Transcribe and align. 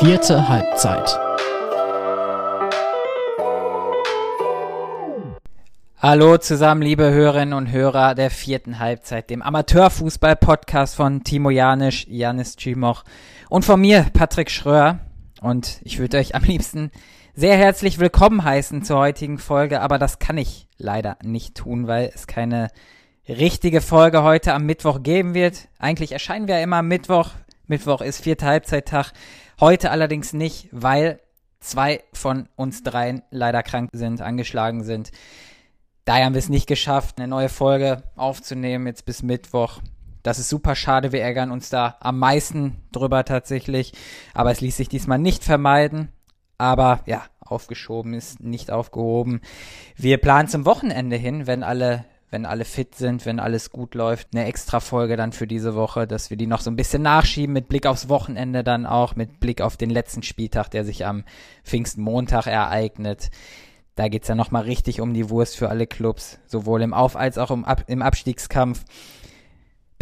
Vierte 0.00 0.48
Halbzeit. 0.48 1.18
Hallo 5.98 6.36
zusammen, 6.38 6.82
liebe 6.82 7.12
Hörerinnen 7.12 7.54
und 7.54 7.70
Hörer 7.70 8.16
der 8.16 8.30
vierten 8.30 8.80
Halbzeit, 8.80 9.30
dem 9.30 9.40
Amateurfußball-Podcast 9.40 10.96
von 10.96 11.22
Timo 11.22 11.50
Janisch, 11.50 12.06
Janis 12.08 12.56
Cimoch 12.56 13.04
und 13.48 13.64
von 13.64 13.80
mir, 13.80 14.06
Patrick 14.12 14.50
Schröer. 14.50 14.98
Und 15.40 15.80
ich 15.84 16.00
würde 16.00 16.18
euch 16.18 16.34
am 16.34 16.42
liebsten 16.42 16.90
sehr 17.34 17.56
herzlich 17.56 18.00
willkommen 18.00 18.42
heißen 18.42 18.82
zur 18.82 18.98
heutigen 18.98 19.38
Folge, 19.38 19.80
aber 19.80 19.98
das 19.98 20.18
kann 20.18 20.38
ich 20.38 20.66
leider 20.76 21.18
nicht 21.22 21.56
tun, 21.56 21.86
weil 21.86 22.10
es 22.12 22.26
keine 22.26 22.68
richtige 23.28 23.80
Folge 23.80 24.24
heute 24.24 24.54
am 24.54 24.66
Mittwoch 24.66 25.04
geben 25.04 25.34
wird. 25.34 25.68
Eigentlich 25.78 26.10
erscheinen 26.10 26.48
wir 26.48 26.56
ja 26.56 26.64
immer 26.64 26.78
am 26.78 26.88
Mittwoch. 26.88 27.30
Mittwoch 27.66 28.02
ist 28.02 28.22
vierte 28.22 28.44
Halbzeittag. 28.44 29.12
Heute 29.60 29.90
allerdings 29.90 30.32
nicht, 30.32 30.68
weil 30.72 31.20
zwei 31.60 32.02
von 32.12 32.48
uns 32.56 32.82
dreien 32.82 33.22
leider 33.30 33.62
krank 33.62 33.90
sind, 33.92 34.20
angeschlagen 34.20 34.84
sind. 34.84 35.12
Daher 36.04 36.26
haben 36.26 36.34
wir 36.34 36.40
es 36.40 36.50
nicht 36.50 36.66
geschafft, 36.66 37.18
eine 37.18 37.28
neue 37.28 37.48
Folge 37.48 38.02
aufzunehmen, 38.16 38.86
jetzt 38.86 39.06
bis 39.06 39.22
Mittwoch. 39.22 39.80
Das 40.22 40.38
ist 40.38 40.48
super 40.48 40.74
schade, 40.74 41.12
wir 41.12 41.22
ärgern 41.22 41.50
uns 41.50 41.70
da 41.70 41.96
am 42.00 42.18
meisten 42.18 42.76
drüber 42.92 43.24
tatsächlich. 43.24 43.92
Aber 44.34 44.50
es 44.50 44.60
ließ 44.60 44.76
sich 44.76 44.88
diesmal 44.88 45.18
nicht 45.18 45.44
vermeiden. 45.44 46.08
Aber 46.58 47.00
ja, 47.06 47.22
aufgeschoben 47.40 48.14
ist 48.14 48.40
nicht 48.40 48.70
aufgehoben. 48.70 49.40
Wir 49.96 50.18
planen 50.18 50.48
zum 50.48 50.64
Wochenende 50.64 51.16
hin, 51.16 51.46
wenn 51.46 51.62
alle, 51.62 52.04
wenn 52.34 52.46
alle 52.46 52.64
fit 52.64 52.96
sind, 52.96 53.26
wenn 53.26 53.38
alles 53.38 53.70
gut 53.70 53.94
läuft, 53.94 54.30
eine 54.34 54.46
extra 54.46 54.80
Folge 54.80 55.16
dann 55.16 55.30
für 55.30 55.46
diese 55.46 55.76
Woche, 55.76 56.08
dass 56.08 56.30
wir 56.30 56.36
die 56.36 56.48
noch 56.48 56.60
so 56.60 56.68
ein 56.68 56.74
bisschen 56.74 57.00
nachschieben 57.00 57.52
mit 57.52 57.68
Blick 57.68 57.86
aufs 57.86 58.08
Wochenende 58.08 58.64
dann 58.64 58.86
auch, 58.86 59.14
mit 59.14 59.38
Blick 59.38 59.60
auf 59.60 59.76
den 59.76 59.88
letzten 59.88 60.24
Spieltag, 60.24 60.68
der 60.68 60.84
sich 60.84 61.06
am 61.06 61.22
Pfingstmontag 61.62 62.48
ereignet. 62.48 63.30
Da 63.94 64.08
geht's 64.08 64.26
ja 64.26 64.34
nochmal 64.34 64.64
richtig 64.64 65.00
um 65.00 65.14
die 65.14 65.30
Wurst 65.30 65.56
für 65.56 65.68
alle 65.68 65.86
Clubs, 65.86 66.40
sowohl 66.48 66.82
im 66.82 66.92
Auf- 66.92 67.14
als 67.14 67.38
auch 67.38 67.52
im, 67.52 67.64
Ab 67.64 67.84
im 67.86 68.02
Abstiegskampf. 68.02 68.84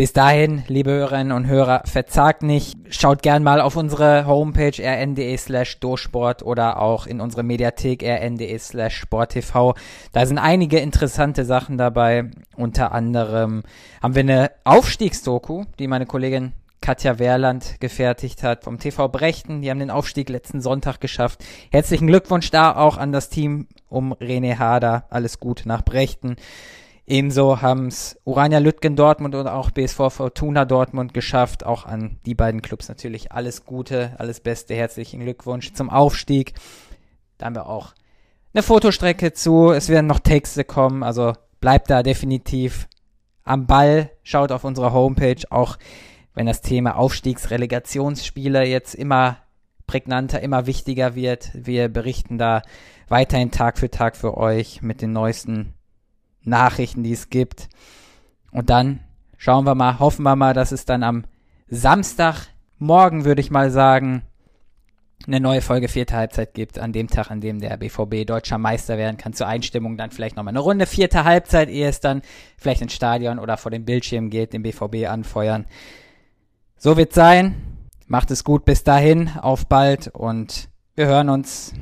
Bis 0.03 0.13
dahin, 0.13 0.65
liebe 0.67 0.91
Hörerinnen 0.91 1.31
und 1.31 1.47
Hörer, 1.47 1.83
verzagt 1.85 2.43
nicht. 2.43 2.77
Schaut 2.89 3.23
gern 3.23 3.45
mal 3.45 3.61
auf 3.61 3.77
unsere 3.77 4.27
Homepage 4.27 4.83
rn.de 4.83 5.37
slash 5.37 5.79
dosport 5.79 6.43
oder 6.43 6.81
auch 6.83 7.07
in 7.07 7.21
unsere 7.21 7.45
Mediathek 7.45 8.03
rn.de 8.03 8.59
slash 8.59 8.97
sporttv. 8.97 9.75
Da 10.11 10.27
sind 10.27 10.39
einige 10.39 10.81
interessante 10.81 11.45
Sachen 11.45 11.79
dabei. 11.79 12.33
Unter 12.57 12.91
anderem 12.91 13.63
haben 14.03 14.17
wir 14.17 14.23
eine 14.23 14.51
Aufstiegsdoku, 14.65 15.67
die 15.79 15.87
meine 15.87 16.07
Kollegin 16.07 16.51
Katja 16.81 17.21
Wehrland 17.21 17.77
gefertigt 17.79 18.43
hat 18.43 18.65
vom 18.65 18.81
TV 18.81 19.07
Brechten. 19.07 19.63
Die 19.63 19.71
haben 19.71 19.79
den 19.79 19.93
Aufstieg 19.93 20.29
letzten 20.31 20.61
Sonntag 20.61 21.01
geschafft. 21.01 21.45
Herzlichen 21.71 22.09
Glückwunsch 22.09 22.51
da 22.51 22.75
auch 22.75 22.97
an 22.97 23.13
das 23.13 23.29
Team 23.29 23.69
um 23.89 24.15
René 24.15 24.59
Hader. 24.59 25.05
Alles 25.11 25.39
gut 25.39 25.63
nach 25.65 25.85
Brechten. 25.85 26.35
Ebenso 27.07 27.61
haben 27.61 27.89
es 27.89 28.21
Urania 28.25 28.59
Lütgen 28.59 28.95
Dortmund 28.95 29.35
und 29.35 29.49
auch 29.49 29.71
BSV 29.71 30.11
Fortuna 30.11 30.65
Dortmund 30.65 31.13
geschafft. 31.15 31.67
Auch 31.67 31.85
an 31.85 32.19
die 32.27 32.35
beiden 32.35 32.63
Clubs 32.63 32.89
natürlich 32.89 33.33
alles 33.33 33.65
Gute, 33.65 34.15
alles 34.19 34.41
Beste, 34.41 34.75
herzlichen 34.75 35.21
Glückwunsch 35.21 35.73
zum 35.73 35.91
Aufstieg. 35.91 36.55
Da 37.39 37.47
haben 37.47 37.57
wir 37.57 37.67
auch 37.67 37.93
eine 38.55 38.63
Fotostrecke 38.63 39.33
zu. 39.33 39.73
Es 39.73 39.89
werden 39.89 40.07
noch 40.07 40.21
Texte 40.21 40.63
kommen, 40.65 41.03
also 41.03 41.33
bleibt 41.61 41.91
da 41.91 42.05
definitiv 42.05 42.89
am 43.43 43.67
Ball. 43.67 44.11
Schaut 44.23 44.53
auf 44.53 44.63
unsere 44.63 44.93
Homepage, 44.93 45.43
auch 45.51 45.79
wenn 46.35 46.47
das 46.47 46.61
Thema 46.61 46.97
Aufstiegsrelegationsspiele 46.97 48.65
jetzt 48.65 48.95
immer 48.95 49.39
prägnanter, 49.89 50.41
immer 50.41 50.67
wichtiger 50.67 51.17
wird. 51.17 51.51
Wir 51.53 51.89
berichten 51.89 52.39
da 52.39 52.63
weiterhin 53.09 53.51
Tag 53.51 53.79
für 53.79 53.91
Tag 53.91 54.17
für 54.17 54.37
euch 54.37 54.83
mit 54.83 55.03
den 55.03 55.13
neuesten 55.13 55.75
Nachrichten, 56.45 57.03
die 57.03 57.13
es 57.13 57.31
gibt. 57.31 57.69
Und 58.51 58.71
dann 58.71 59.01
schauen 59.37 59.65
wir 59.65 59.75
mal, 59.75 59.99
hoffen 59.99 60.23
wir 60.23 60.37
mal, 60.37 60.55
dass 60.55 60.73
es 60.73 60.85
dann 60.85 61.03
am 61.03 61.25
Samstagmorgen, 61.69 63.25
würde 63.25 63.41
ich 63.41 63.51
mal 63.51 63.71
sagen, 63.71 64.23
eine 65.27 65.41
neue 65.41 65.61
Folge 65.61 65.89
vierte 65.89 66.17
Halbzeit 66.17 66.55
gibt, 66.55 66.79
an 66.79 66.93
dem 66.93 67.09
Tag, 67.09 67.31
an 67.31 67.41
dem 67.41 67.61
der 67.61 67.77
BVB 67.77 68.27
deutscher 68.27 68.59
Meister 68.59 68.99
werden 68.99 69.17
kann. 69.17 69.33
Zur 69.33 69.47
Einstimmung 69.47 69.97
dann 69.97 70.11
vielleicht 70.11 70.37
nochmal 70.37 70.53
eine 70.53 70.61
Runde 70.61 70.87
vierte 70.87 71.25
Halbzeit, 71.25 71.69
ehe 71.69 71.89
es 71.89 72.01
dann 72.01 72.23
vielleicht 72.57 72.83
ins 72.83 72.93
Stadion 72.93 73.39
oder 73.39 73.57
vor 73.57 73.71
dem 73.71 73.85
Bildschirm 73.85 74.31
geht, 74.31 74.53
den 74.53 74.63
BVB 74.63 75.09
anfeuern. 75.09 75.67
So 76.77 76.97
wird 76.97 77.13
sein. 77.13 77.55
Macht 78.09 78.31
es 78.31 78.45
gut 78.45 78.65
bis 78.65 78.85
dahin, 78.85 79.31
auf 79.41 79.67
bald 79.67 80.09
und 80.09 80.69
wir 80.97 81.07
hören 81.07 81.31
uns. 81.31 81.73